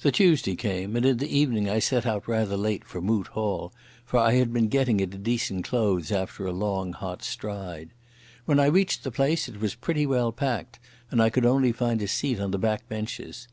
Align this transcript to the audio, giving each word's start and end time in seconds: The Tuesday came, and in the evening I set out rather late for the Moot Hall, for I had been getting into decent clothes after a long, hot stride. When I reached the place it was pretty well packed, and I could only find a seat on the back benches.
The 0.00 0.10
Tuesday 0.10 0.56
came, 0.56 0.96
and 0.96 1.06
in 1.06 1.18
the 1.18 1.38
evening 1.38 1.70
I 1.70 1.78
set 1.78 2.04
out 2.04 2.26
rather 2.26 2.56
late 2.56 2.84
for 2.84 2.98
the 2.98 3.06
Moot 3.06 3.28
Hall, 3.28 3.72
for 4.04 4.18
I 4.18 4.32
had 4.32 4.52
been 4.52 4.66
getting 4.66 4.98
into 4.98 5.18
decent 5.18 5.64
clothes 5.64 6.10
after 6.10 6.46
a 6.46 6.52
long, 6.52 6.92
hot 6.92 7.22
stride. 7.22 7.90
When 8.44 8.58
I 8.58 8.66
reached 8.66 9.04
the 9.04 9.12
place 9.12 9.46
it 9.48 9.60
was 9.60 9.76
pretty 9.76 10.04
well 10.04 10.32
packed, 10.32 10.80
and 11.12 11.22
I 11.22 11.30
could 11.30 11.46
only 11.46 11.70
find 11.70 12.02
a 12.02 12.08
seat 12.08 12.40
on 12.40 12.50
the 12.50 12.58
back 12.58 12.88
benches. 12.88 13.46